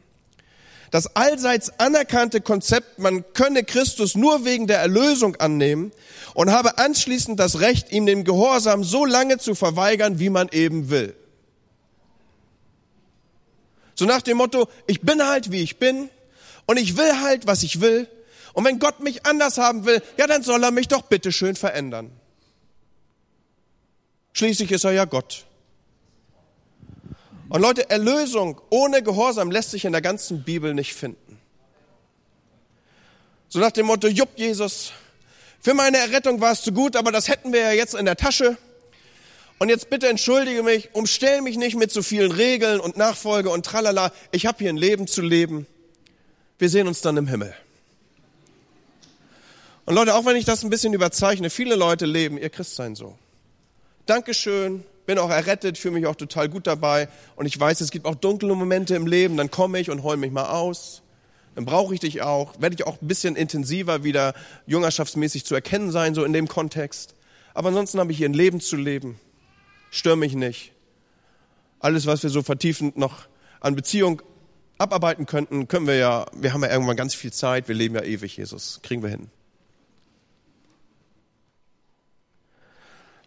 [0.93, 5.91] das allseits anerkannte Konzept, man könne Christus nur wegen der Erlösung annehmen
[6.35, 10.91] und habe anschließend das Recht, ihm den Gehorsam so lange zu verweigern, wie man eben
[10.91, 11.15] will.
[13.95, 16.11] So nach dem Motto, ich bin halt wie ich bin
[16.67, 18.07] und ich will halt, was ich will.
[18.53, 22.11] Und wenn Gott mich anders haben will, ja, dann soll er mich doch bitteschön verändern.
[24.33, 25.47] Schließlich ist er ja Gott.
[27.53, 31.39] Und Leute, Erlösung ohne Gehorsam lässt sich in der ganzen Bibel nicht finden.
[33.47, 34.91] So nach dem Motto, Jupp, Jesus,
[35.61, 38.15] für meine Errettung war es zu gut, aber das hätten wir ja jetzt in der
[38.15, 38.57] Tasche.
[39.59, 43.63] Und jetzt bitte entschuldige mich, umstell mich nicht mit so vielen Regeln und Nachfolge und
[43.63, 44.11] tralala.
[44.31, 45.67] Ich habe hier ein Leben zu leben.
[46.57, 47.53] Wir sehen uns dann im Himmel.
[49.85, 53.15] Und Leute, auch wenn ich das ein bisschen überzeichne, viele Leute leben ihr Christsein so.
[54.07, 57.07] Dankeschön, bin auch errettet, fühle mich auch total gut dabei.
[57.35, 60.17] Und ich weiß, es gibt auch dunkle Momente im Leben, dann komme ich und heule
[60.17, 61.01] mich mal aus.
[61.55, 64.33] Dann brauche ich dich auch, werde ich auch ein bisschen intensiver wieder
[64.65, 67.15] jungerschaftsmäßig zu erkennen sein, so in dem Kontext.
[67.53, 69.19] Aber ansonsten habe ich hier ein Leben zu leben.
[69.91, 70.71] Stör mich nicht.
[71.79, 73.27] Alles, was wir so vertiefend noch
[73.59, 74.21] an Beziehung
[74.79, 78.01] abarbeiten könnten, können wir ja, wir haben ja irgendwann ganz viel Zeit, wir leben ja
[78.01, 78.79] ewig, Jesus.
[78.81, 79.29] Kriegen wir hin.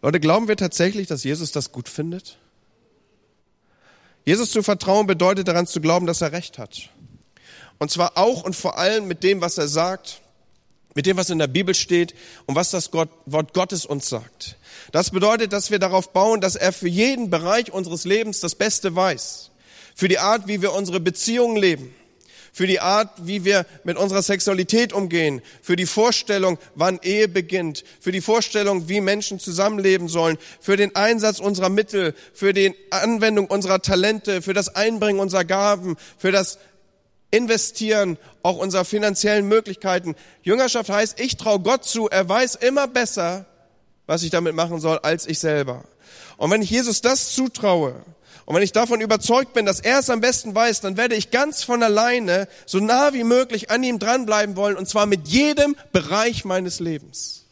[0.01, 2.37] Leute, glauben wir tatsächlich, dass Jesus das gut findet?
[4.25, 6.89] Jesus zu vertrauen bedeutet daran zu glauben, dass er recht hat.
[7.79, 10.21] Und zwar auch und vor allem mit dem, was er sagt,
[10.93, 14.57] mit dem, was in der Bibel steht und was das Gott, Wort Gottes uns sagt.
[14.91, 18.95] Das bedeutet, dass wir darauf bauen, dass er für jeden Bereich unseres Lebens das Beste
[18.95, 19.51] weiß.
[19.95, 21.93] Für die Art, wie wir unsere Beziehungen leben
[22.57, 27.83] für die Art, wie wir mit unserer Sexualität umgehen, für die Vorstellung, wann Ehe beginnt,
[27.99, 33.45] für die Vorstellung, wie Menschen zusammenleben sollen, für den Einsatz unserer Mittel, für die Anwendung
[33.45, 36.57] unserer Talente, für das Einbringen unserer Gaben, für das
[37.29, 40.15] Investieren auch unserer finanziellen Möglichkeiten.
[40.41, 43.45] Jüngerschaft heißt, ich traue Gott zu, er weiß immer besser,
[44.07, 45.83] was ich damit machen soll, als ich selber.
[46.37, 48.03] Und wenn ich Jesus das zutraue,
[48.47, 51.31] und wenn ich davon überzeugt bin, dass er es am besten weiß, dann werde ich
[51.31, 55.75] ganz von alleine so nah wie möglich an ihm dranbleiben wollen, und zwar mit jedem
[55.91, 57.45] Bereich meines Lebens.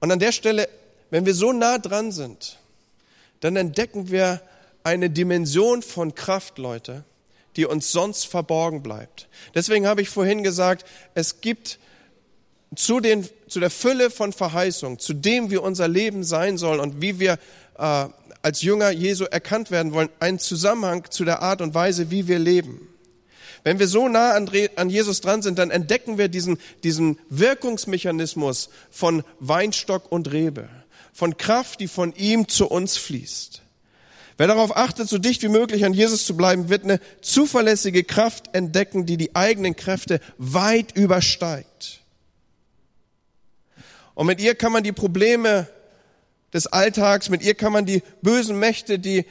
[0.00, 0.68] Und an der Stelle,
[1.10, 2.58] wenn wir so nah dran sind,
[3.38, 4.42] dann entdecken wir
[4.82, 7.04] eine Dimension von Kraft, Leute,
[7.54, 9.28] die uns sonst verborgen bleibt.
[9.54, 11.78] Deswegen habe ich vorhin gesagt, es gibt
[12.74, 17.00] zu, den, zu der Fülle von Verheißung, zu dem, wie unser Leben sein soll und
[17.00, 17.38] wie wir
[17.78, 18.06] äh,
[18.42, 22.38] als Jünger Jesu erkannt werden wollen, einen Zusammenhang zu der Art und Weise, wie wir
[22.38, 22.88] leben.
[23.64, 28.70] Wenn wir so nah an, an Jesus dran sind, dann entdecken wir diesen, diesen Wirkungsmechanismus
[28.90, 30.68] von Weinstock und Rebe,
[31.12, 33.62] von Kraft, die von ihm zu uns fließt.
[34.38, 38.52] Wer darauf achtet, so dicht wie möglich an Jesus zu bleiben, wird eine zuverlässige Kraft
[38.52, 42.01] entdecken, die die eigenen Kräfte weit übersteigt.
[44.14, 45.68] Und mit ihr kann man die Probleme
[46.52, 49.24] des Alltags, mit ihr kann man die bösen Mächte, die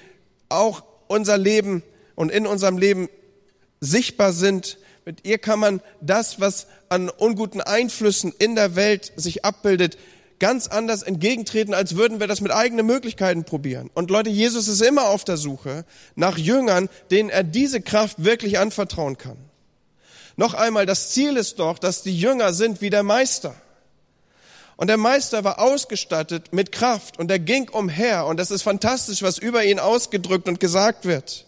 [0.49, 1.83] auch unser Leben
[2.15, 3.09] und in unserem Leben
[3.79, 9.43] sichtbar sind, mit ihr kann man das, was an unguten Einflüssen in der Welt sich
[9.43, 9.97] abbildet,
[10.39, 13.89] ganz anders entgegentreten, als würden wir das mit eigenen Möglichkeiten probieren.
[13.93, 18.59] Und Leute, Jesus ist immer auf der Suche nach Jüngern, denen er diese Kraft wirklich
[18.59, 19.37] anvertrauen kann.
[20.37, 23.55] Noch einmal, das Ziel ist doch, dass die Jünger sind wie der Meister.
[24.81, 29.21] Und der Meister war ausgestattet mit Kraft und er ging umher und das ist fantastisch,
[29.21, 31.45] was über ihn ausgedrückt und gesagt wird.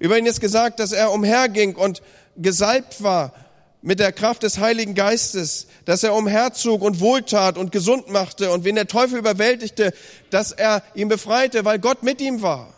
[0.00, 2.02] Über ihn ist gesagt, dass er umherging und
[2.36, 3.34] gesalbt war
[3.82, 8.64] mit der Kraft des Heiligen Geistes, dass er umherzog und wohltat und gesund machte und
[8.64, 9.92] wen der Teufel überwältigte,
[10.30, 12.74] dass er ihn befreite, weil Gott mit ihm war.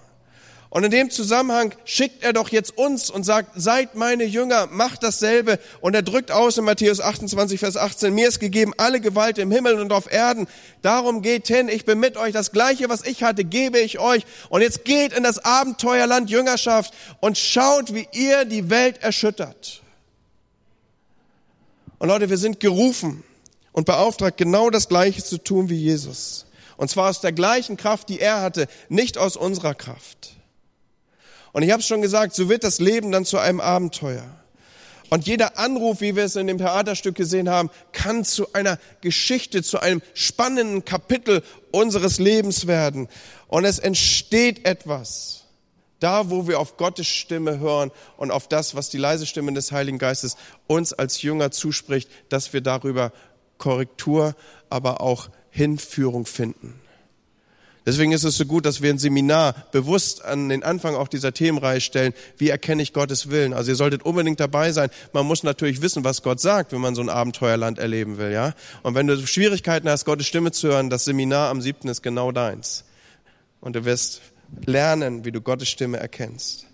[0.70, 5.02] Und in dem Zusammenhang schickt er doch jetzt uns und sagt, seid meine Jünger, macht
[5.02, 5.58] dasselbe.
[5.80, 9.50] Und er drückt aus in Matthäus 28, Vers 18, mir ist gegeben alle Gewalt im
[9.50, 10.46] Himmel und auf Erden.
[10.80, 12.32] Darum geht hin, ich bin mit euch.
[12.32, 14.24] Das Gleiche, was ich hatte, gebe ich euch.
[14.48, 19.82] Und jetzt geht in das Abenteuerland Jüngerschaft und schaut, wie ihr die Welt erschüttert.
[21.98, 23.24] Und Leute, wir sind gerufen
[23.72, 26.46] und beauftragt, genau das Gleiche zu tun wie Jesus.
[26.76, 30.36] Und zwar aus der gleichen Kraft, die er hatte, nicht aus unserer Kraft.
[31.52, 34.24] Und ich habe es schon gesagt, so wird das Leben dann zu einem Abenteuer.
[35.10, 39.62] Und jeder Anruf, wie wir es in dem Theaterstück gesehen haben, kann zu einer Geschichte,
[39.62, 43.08] zu einem spannenden Kapitel unseres Lebens werden.
[43.48, 45.44] Und es entsteht etwas.
[45.98, 49.72] Da, wo wir auf Gottes Stimme hören und auf das, was die leise Stimme des
[49.72, 50.36] Heiligen Geistes
[50.66, 53.12] uns als Jünger zuspricht, dass wir darüber
[53.58, 54.34] Korrektur,
[54.70, 56.80] aber auch Hinführung finden.
[57.86, 61.32] Deswegen ist es so gut, dass wir ein Seminar bewusst an den Anfang auch dieser
[61.32, 62.12] Themenreihe stellen.
[62.36, 63.54] Wie erkenne ich Gottes Willen?
[63.54, 64.90] Also ihr solltet unbedingt dabei sein.
[65.12, 68.54] Man muss natürlich wissen, was Gott sagt, wenn man so ein Abenteuerland erleben will, ja?
[68.82, 72.32] Und wenn du Schwierigkeiten hast, Gottes Stimme zu hören, das Seminar am siebten ist genau
[72.32, 72.84] deins.
[73.60, 74.20] Und du wirst
[74.66, 76.66] lernen, wie du Gottes Stimme erkennst.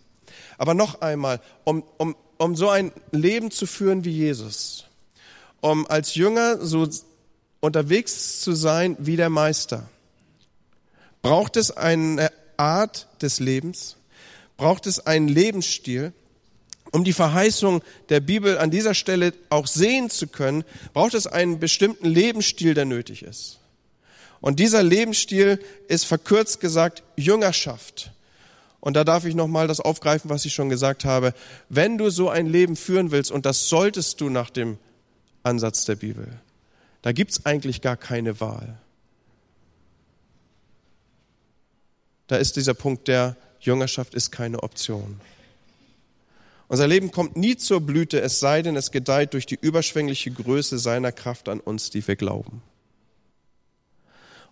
[0.58, 4.86] Aber noch einmal, um, um, um so ein Leben zu führen wie Jesus,
[5.60, 6.88] um als Jünger so
[7.60, 9.88] unterwegs zu sein wie der Meister,
[11.22, 13.96] Braucht es eine Art des Lebens?
[14.56, 16.12] Braucht es einen Lebensstil?
[16.92, 21.58] Um die Verheißung der Bibel an dieser Stelle auch sehen zu können, braucht es einen
[21.58, 23.58] bestimmten Lebensstil, der nötig ist.
[24.40, 28.12] Und dieser Lebensstil ist verkürzt gesagt Jüngerschaft.
[28.80, 31.34] Und da darf ich nochmal das aufgreifen, was ich schon gesagt habe.
[31.68, 34.78] Wenn du so ein Leben führen willst, und das solltest du nach dem
[35.42, 36.28] Ansatz der Bibel,
[37.02, 38.78] da gibt's eigentlich gar keine Wahl.
[42.26, 45.20] Da ist dieser Punkt der Jüngerschaft ist keine Option.
[46.68, 50.78] Unser Leben kommt nie zur Blüte, es sei denn, es gedeiht durch die überschwängliche Größe
[50.78, 52.62] seiner Kraft an uns, die wir glauben.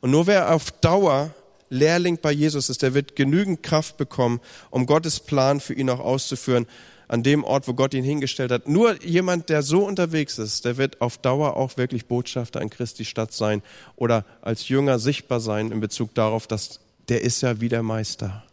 [0.00, 1.34] Und nur wer auf Dauer
[1.70, 5.98] Lehrling bei Jesus ist, der wird genügend Kraft bekommen, um Gottes Plan für ihn auch
[5.98, 6.66] auszuführen,
[7.08, 8.68] an dem Ort, wo Gott ihn hingestellt hat.
[8.68, 13.04] Nur jemand, der so unterwegs ist, der wird auf Dauer auch wirklich Botschafter an Christi
[13.04, 13.62] Stadt sein
[13.96, 18.44] oder als Jünger sichtbar sein in Bezug darauf, dass der ist ja wie der Meister.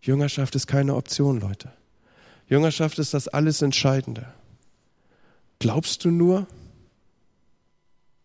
[0.00, 1.72] Jüngerschaft ist keine Option, Leute.
[2.48, 4.32] Jüngerschaft ist das alles Entscheidende.
[5.58, 6.46] Glaubst du nur?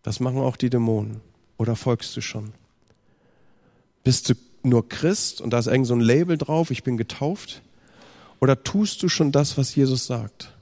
[0.02, 1.22] Das machen auch die Dämonen.
[1.58, 2.54] Oder folgst du schon?
[4.04, 7.62] Bist du nur Christ und da ist irgend so ein Label drauf, ich bin getauft?
[8.40, 10.54] Oder tust du schon das, was Jesus sagt?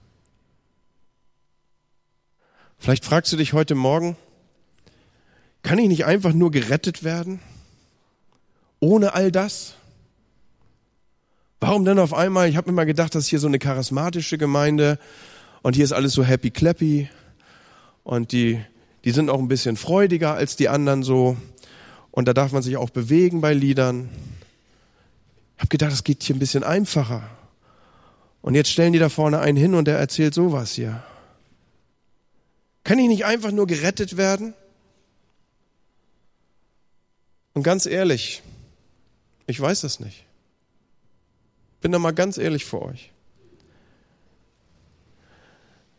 [2.78, 4.18] Vielleicht fragst du dich heute Morgen,
[5.64, 7.40] kann ich nicht einfach nur gerettet werden?
[8.80, 9.76] Ohne all das?
[11.62, 12.50] Warum denn auf einmal?
[12.50, 15.00] Ich habe immer gedacht, das ist hier so eine charismatische Gemeinde
[15.62, 17.10] und hier ist alles so happy clappy
[18.04, 18.62] und die,
[19.06, 21.38] die sind auch ein bisschen freudiger als die anderen so
[22.12, 24.10] und da darf man sich auch bewegen bei Liedern.
[25.56, 27.24] Ich habe gedacht, das geht hier ein bisschen einfacher.
[28.42, 31.02] Und jetzt stellen die da vorne einen hin und der erzählt sowas hier.
[32.84, 34.54] Kann ich nicht einfach nur gerettet werden?
[37.54, 38.42] Und ganz ehrlich,
[39.46, 40.26] ich weiß es nicht.
[41.82, 43.12] Bin da mal ganz ehrlich vor euch.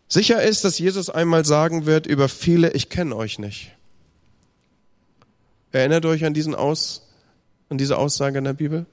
[0.08, 3.72] Sicher ist, dass Jesus einmal sagen wird über viele, ich kenne euch nicht.
[5.72, 7.08] Erinnert euch an diesen Aus,
[7.68, 8.86] an diese Aussage in der Bibel?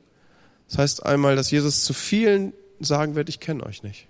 [0.68, 4.08] Das heißt einmal, dass Jesus zu vielen sagen wird, ich kenne euch nicht.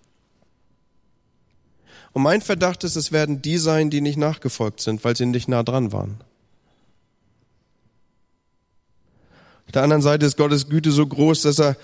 [2.13, 5.47] Und mein Verdacht ist, es werden die sein, die nicht nachgefolgt sind, weil sie nicht
[5.47, 6.21] nah dran waren.
[9.71, 11.77] Auf der anderen Seite ist Gottes Güte so groß, dass er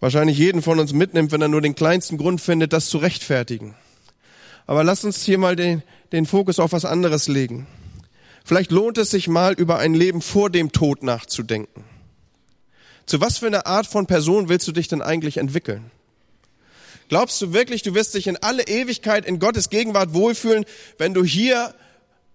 [0.00, 3.74] wahrscheinlich jeden von uns mitnimmt, wenn er nur den kleinsten Grund findet, das zu rechtfertigen.
[4.66, 7.66] Aber lass uns hier mal den, den Fokus auf was anderes legen.
[8.42, 11.84] Vielleicht lohnt es sich mal über ein Leben vor dem Tod nachzudenken.
[13.04, 15.90] Zu was für eine Art von Person willst du dich denn eigentlich entwickeln?
[17.10, 20.64] Glaubst du wirklich, du wirst dich in alle Ewigkeit in Gottes Gegenwart wohlfühlen,
[20.96, 21.74] wenn du hier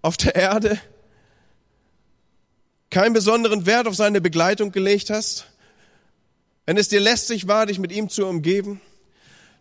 [0.03, 0.79] auf der Erde
[2.95, 5.47] keinen besonderen Wert auf seine Begleitung gelegt hast?
[6.65, 8.79] Wenn es dir lästig war, dich mit ihm zu umgeben?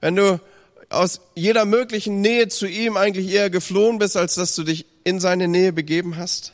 [0.00, 0.40] Wenn du
[0.88, 5.18] aus jeder möglichen Nähe zu ihm eigentlich eher geflohen bist, als dass du dich in
[5.18, 6.52] seine Nähe begeben hast?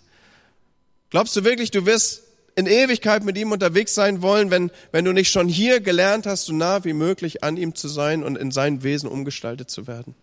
[1.10, 2.22] Glaubst du wirklich, du wirst
[2.56, 6.46] in Ewigkeit mit ihm unterwegs sein wollen, wenn, wenn du nicht schon hier gelernt hast,
[6.46, 10.14] so nah wie möglich an ihm zu sein und in sein Wesen umgestaltet zu werden?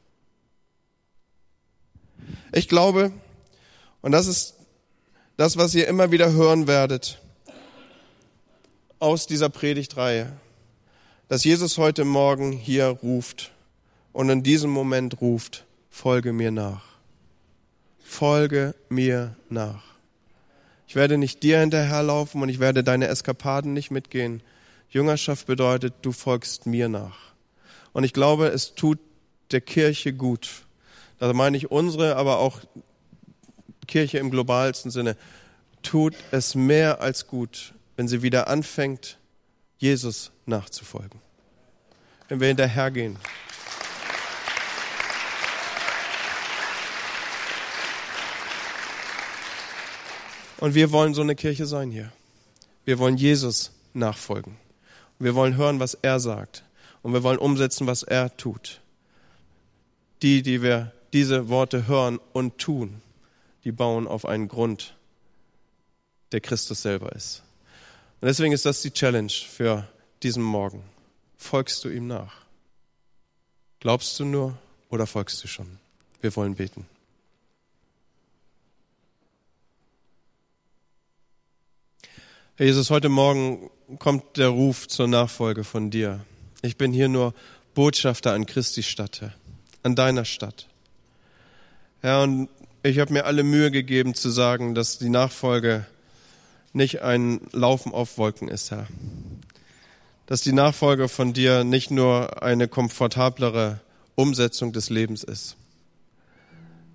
[2.52, 3.12] Ich glaube,
[4.02, 4.57] und das ist
[5.38, 7.22] das, was ihr immer wieder hören werdet
[9.00, 10.34] aus dieser Predigtreihe,
[11.28, 13.52] dass Jesus heute Morgen hier ruft
[14.14, 16.82] und in diesem Moment ruft, folge mir nach.
[18.04, 19.84] Folge mir nach.
[20.88, 24.42] Ich werde nicht dir hinterherlaufen und ich werde deine Eskapaden nicht mitgehen.
[24.90, 27.18] Jüngerschaft bedeutet, du folgst mir nach.
[27.94, 28.98] Und ich glaube, es tut
[29.52, 30.64] der Kirche gut.
[31.20, 32.62] Da meine ich unsere, aber auch
[33.88, 35.16] Kirche im globalsten Sinne.
[35.82, 39.18] Tut es mehr als gut, wenn sie wieder anfängt,
[39.78, 41.22] Jesus nachzufolgen.
[42.28, 43.18] Wenn wir hinterhergehen.
[50.60, 52.12] Und wir wollen so eine Kirche sein hier.
[52.86, 54.58] Wir wollen Jesus nachfolgen.
[55.20, 56.64] Wir wollen hören, was er sagt.
[57.04, 58.82] Und wir wollen umsetzen, was er tut.
[60.22, 63.02] Die, die wir diese Worte hören und tun,
[63.68, 64.96] die bauen auf einen Grund,
[66.32, 67.44] der Christus selber ist.
[68.22, 69.86] Und deswegen ist das die Challenge für
[70.24, 70.82] diesen Morgen.
[71.36, 72.46] Folgst du ihm nach?
[73.82, 74.58] Glaubst du nur
[74.88, 75.80] oder folgst du schon?
[76.22, 76.86] Wir wollen beten.
[82.56, 86.24] Herr Jesus, heute Morgen kommt der Ruf zur Nachfolge von dir.
[86.62, 87.34] Ich bin hier nur
[87.74, 89.34] Botschafter an Christi Stadt, Herr,
[89.84, 90.68] an deiner Stadt.
[92.00, 92.48] Herr, und
[92.88, 95.86] ich habe mir alle Mühe gegeben zu sagen, dass die Nachfolge
[96.74, 98.88] nicht ein Laufen auf Wolken ist, Herr.
[100.26, 103.80] Dass die Nachfolge von dir nicht nur eine komfortablere
[104.16, 105.58] Umsetzung des Lebens ist,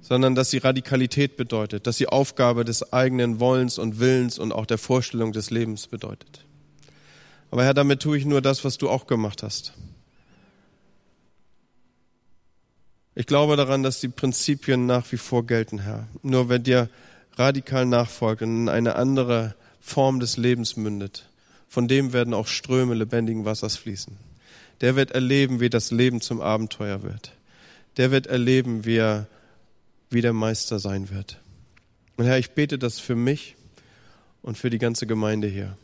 [0.01, 4.66] sondern dass sie Radikalität bedeutet, dass sie Aufgabe des eigenen Wollens und Willens und auch
[4.66, 6.45] der Vorstellung des Lebens bedeutet.
[7.51, 9.74] Aber Herr, damit tue ich nur das, was du auch gemacht hast.
[13.22, 16.08] Ich glaube daran, dass die Prinzipien nach wie vor gelten, Herr.
[16.24, 16.90] Nur wer dir
[17.36, 21.28] radikal nachfolgt und in eine andere Form des Lebens mündet,
[21.68, 24.16] von dem werden auch Ströme lebendigen Wassers fließen.
[24.80, 27.30] Der wird erleben, wie das Leben zum Abenteuer wird.
[27.96, 29.28] Der wird erleben, wie er
[30.10, 31.38] wie der Meister sein wird.
[32.16, 33.54] Und Herr, ich bete das für mich
[34.42, 35.76] und für die ganze Gemeinde hier,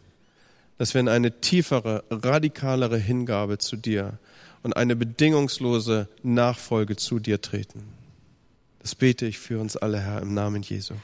[0.76, 4.18] dass wir in eine tiefere, radikalere Hingabe zu dir
[4.62, 7.82] und eine bedingungslose Nachfolge zu dir treten.
[8.80, 10.94] Das bete ich für uns alle, Herr, im Namen Jesu.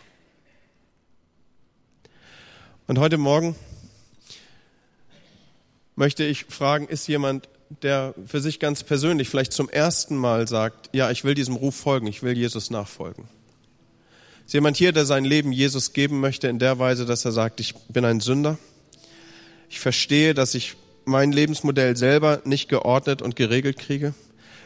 [2.87, 3.57] Und heute Morgen
[5.97, 7.49] möchte ich fragen, ist jemand
[7.83, 11.75] der für sich ganz persönlich vielleicht zum ersten Mal sagt, ja, ich will diesem Ruf
[11.75, 13.29] folgen, ich will Jesus nachfolgen.
[14.47, 17.61] Ist jemand hier, der sein Leben Jesus geben möchte in der Weise, dass er sagt,
[17.61, 18.59] ich bin ein Sünder.
[19.71, 24.15] Ich verstehe, dass ich mein Lebensmodell selber nicht geordnet und geregelt kriege.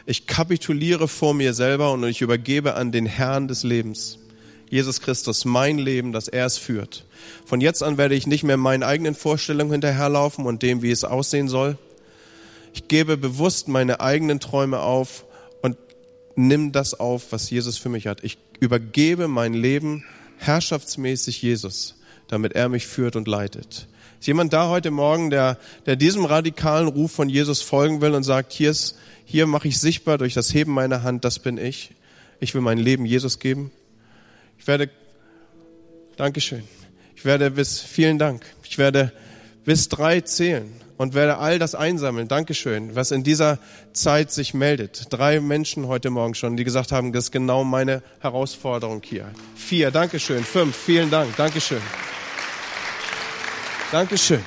[0.05, 4.17] Ich kapituliere vor mir selber und ich übergebe an den Herrn des Lebens,
[4.69, 7.05] Jesus Christus, mein Leben, dass er es führt.
[7.45, 11.03] Von jetzt an werde ich nicht mehr meinen eigenen Vorstellungen hinterherlaufen und dem, wie es
[11.03, 11.77] aussehen soll,
[12.73, 15.25] ich gebe bewusst meine eigenen Träume auf
[15.61, 15.77] und
[16.35, 18.23] nimm das auf, was Jesus für mich hat.
[18.23, 20.05] Ich übergebe mein Leben
[20.37, 21.95] herrschaftsmäßig Jesus,
[22.29, 23.88] damit er mich führt und leitet.
[24.19, 28.23] Ist jemand da heute Morgen, der, der diesem radikalen Ruf von Jesus folgen will und
[28.23, 31.91] sagt, hier ist, hier mache ich sichtbar durch das Heben meiner Hand, das bin ich.
[32.39, 33.71] Ich will mein Leben Jesus geben.
[34.57, 34.89] Ich werde,
[36.17, 36.63] Dankeschön.
[37.15, 38.45] Ich werde bis, vielen Dank.
[38.63, 39.13] Ich werde
[39.63, 42.27] bis drei zählen und werde all das einsammeln.
[42.27, 43.57] Dankeschön, was in dieser
[43.93, 45.07] Zeit sich meldet.
[45.11, 49.31] Drei Menschen heute Morgen schon, die gesagt haben, das ist genau meine Herausforderung hier.
[49.55, 50.43] Vier, Dankeschön.
[50.43, 51.35] Fünf, vielen Dank.
[51.37, 51.81] Dankeschön.
[53.91, 54.43] Dankeschön.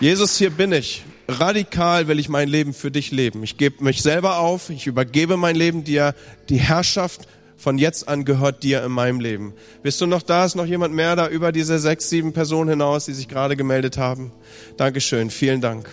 [0.00, 1.04] Jesus, hier bin ich.
[1.28, 3.44] Radikal will ich mein Leben für dich leben.
[3.44, 4.68] Ich gebe mich selber auf.
[4.70, 6.14] Ich übergebe mein Leben dir,
[6.48, 9.52] die Herrschaft von jetzt an gehört dir in meinem Leben.
[9.82, 10.46] Bist du noch da?
[10.46, 13.98] Ist noch jemand mehr da über diese sechs, sieben Personen hinaus, die sich gerade gemeldet
[13.98, 14.32] haben?
[14.78, 15.88] Dankeschön, vielen Dank.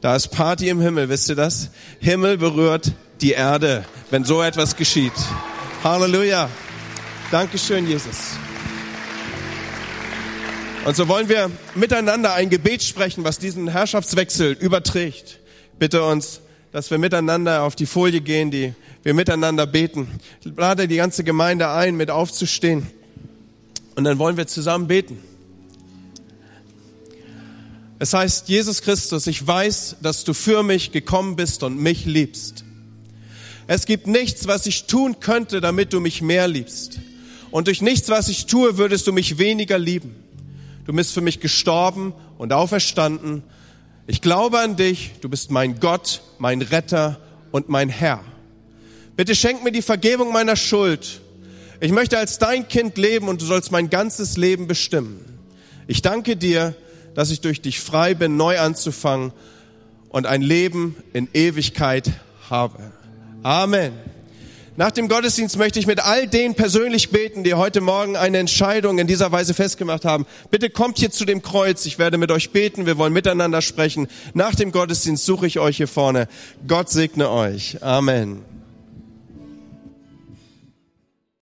[0.00, 1.70] Da ist Party im Himmel, wisst ihr das?
[1.98, 5.12] Himmel berührt die Erde, wenn so etwas geschieht.
[5.82, 6.48] Halleluja.
[7.32, 8.36] Dankeschön, Jesus.
[10.86, 15.40] Und so wollen wir miteinander ein Gebet sprechen, was diesen Herrschaftswechsel überträgt.
[15.80, 18.72] Bitte uns, dass wir miteinander auf die Folie gehen, die
[19.02, 20.06] wir miteinander beten.
[20.44, 22.86] Ich lade die ganze Gemeinde ein, mit aufzustehen.
[23.96, 25.18] Und dann wollen wir zusammen beten.
[27.98, 32.62] Es heißt, Jesus Christus, ich weiß, dass du für mich gekommen bist und mich liebst.
[33.66, 37.00] Es gibt nichts, was ich tun könnte, damit du mich mehr liebst.
[37.50, 40.25] Und durch nichts, was ich tue, würdest du mich weniger lieben.
[40.86, 43.42] Du bist für mich gestorben und auferstanden.
[44.06, 45.12] Ich glaube an dich.
[45.20, 47.20] Du bist mein Gott, mein Retter
[47.50, 48.24] und mein Herr.
[49.16, 51.20] Bitte schenk mir die Vergebung meiner Schuld.
[51.80, 55.24] Ich möchte als dein Kind leben und du sollst mein ganzes Leben bestimmen.
[55.88, 56.74] Ich danke dir,
[57.14, 59.32] dass ich durch dich frei bin, neu anzufangen
[60.08, 62.12] und ein Leben in Ewigkeit
[62.48, 62.92] habe.
[63.42, 63.92] Amen.
[64.78, 68.98] Nach dem Gottesdienst möchte ich mit all denen persönlich beten, die heute Morgen eine Entscheidung
[68.98, 70.26] in dieser Weise festgemacht haben.
[70.50, 71.86] Bitte kommt hier zu dem Kreuz.
[71.86, 72.84] Ich werde mit euch beten.
[72.84, 74.06] Wir wollen miteinander sprechen.
[74.34, 76.28] Nach dem Gottesdienst suche ich euch hier vorne.
[76.68, 77.82] Gott segne euch.
[77.82, 78.55] Amen.